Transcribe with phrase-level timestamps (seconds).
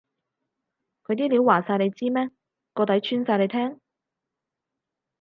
[1.03, 2.31] 佢啲料話晒你知咩？
[2.73, 3.79] 個底穿晒你聽？